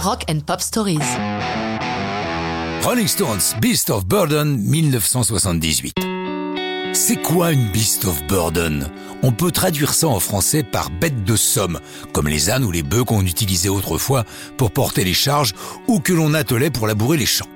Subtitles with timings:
[0.00, 0.98] Rock and Pop Stories.
[2.82, 5.94] Rolling Stones, Beast of Burden, 1978.
[6.92, 8.88] C'est quoi une Beast of Burden?
[9.24, 11.80] On peut traduire ça en français par bête de somme,
[12.12, 14.24] comme les ânes ou les bœufs qu'on utilisait autrefois
[14.56, 15.52] pour porter les charges
[15.88, 17.48] ou que l'on attelait pour labourer les champs.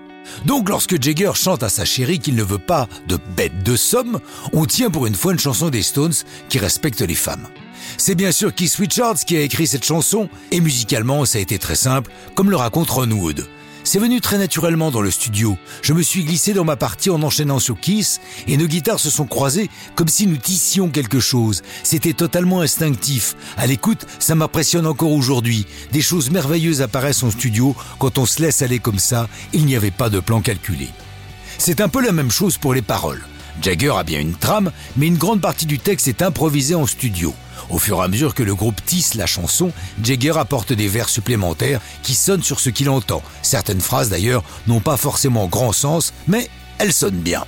[0.45, 4.18] Donc lorsque Jagger chante à sa chérie qu'il ne veut pas de bête de somme,
[4.52, 6.14] on tient pour une fois une chanson des Stones
[6.48, 7.46] qui respecte les femmes.
[7.96, 11.58] C'est bien sûr Keith Richards qui a écrit cette chanson, et musicalement ça a été
[11.58, 13.46] très simple, comme le raconte Ron Wood.
[13.84, 15.58] C'est venu très naturellement dans le studio.
[15.82, 19.10] Je me suis glissé dans ma partie en enchaînant sur Kiss et nos guitares se
[19.10, 21.62] sont croisées comme si nous tissions quelque chose.
[21.82, 23.34] C'était totalement instinctif.
[23.57, 25.66] À l'écoute, ça m'impressionne encore aujourd'hui.
[25.90, 29.29] Des choses merveilleuses apparaissent en studio quand on se laisse aller comme ça.
[29.52, 30.88] Il n'y avait pas de plan calculé.
[31.58, 33.22] C'est un peu la même chose pour les paroles.
[33.61, 37.34] Jagger a bien une trame, mais une grande partie du texte est improvisée en studio.
[37.70, 41.08] Au fur et à mesure que le groupe tisse la chanson, Jagger apporte des vers
[41.08, 43.22] supplémentaires qui sonnent sur ce qu'il entend.
[43.42, 47.44] Certaines phrases d'ailleurs n'ont pas forcément grand sens, mais elles sonnent bien.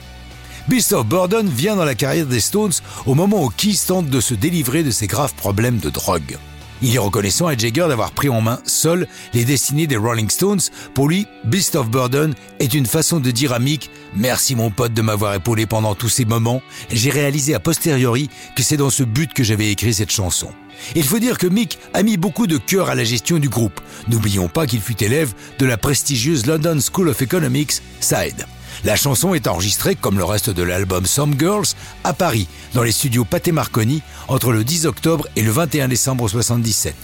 [0.69, 2.73] Beast of Burden vient dans la carrière des Stones
[3.05, 6.39] au moment où Keith tente de se délivrer de ses graves problèmes de drogue.
[6.87, 10.61] Il est reconnaissant à Jagger d'avoir pris en main seul les destinées des Rolling Stones.
[10.93, 14.93] Pour lui, Beast of Burden est une façon de dire à Mick Merci mon pote
[14.93, 16.61] de m'avoir épaulé pendant tous ces moments.
[16.91, 20.51] J'ai réalisé a posteriori que c'est dans ce but que j'avais écrit cette chanson.
[20.95, 23.81] Il faut dire que Mick a mis beaucoup de cœur à la gestion du groupe.
[24.09, 28.45] N'oublions pas qu'il fut élève de la prestigieuse London School of Economics, ça aide.
[28.83, 31.67] La chanson est enregistrée, comme le reste de l'album Some Girls,
[32.03, 36.29] à Paris, dans les studios Pathé Marconi, entre le 10 octobre et le 21 décembre
[36.29, 36.95] 77.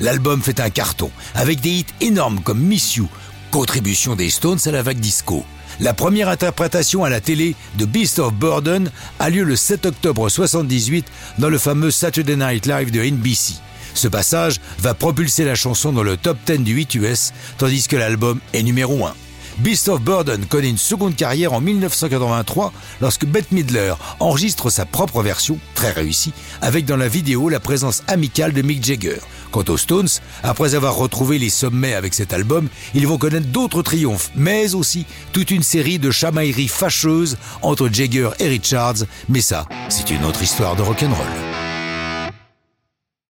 [0.00, 3.08] L'album fait un carton, avec des hits énormes comme Miss You,
[3.50, 5.44] contribution des Stones à la vague disco.
[5.80, 10.28] La première interprétation à la télé de Beast of Burden a lieu le 7 octobre
[10.28, 11.06] 78
[11.38, 13.54] dans le fameux Saturday Night Live de NBC.
[13.94, 17.96] Ce passage va propulser la chanson dans le top 10 du 8 US, tandis que
[17.96, 19.14] l'album est numéro 1.
[19.58, 25.22] Beast of Burden connaît une seconde carrière en 1983 lorsque Bette Midler enregistre sa propre
[25.22, 29.18] version, très réussie, avec dans la vidéo la présence amicale de Mick Jagger.
[29.52, 30.08] Quant aux Stones,
[30.42, 35.06] après avoir retrouvé les sommets avec cet album, ils vont connaître d'autres triomphes, mais aussi
[35.32, 40.42] toute une série de chamailleries fâcheuses entre Jagger et Richards, mais ça, c'est une autre
[40.42, 41.53] histoire de rock'n'roll.